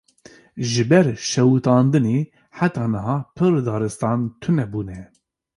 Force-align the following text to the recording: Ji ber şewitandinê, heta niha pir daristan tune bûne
Ji 0.69 0.83
ber 0.89 1.07
şewitandinê, 1.29 2.17
heta 2.57 2.85
niha 2.93 3.17
pir 3.37 3.53
daristan 3.65 4.19
tune 4.41 4.65
bûne 4.71 5.01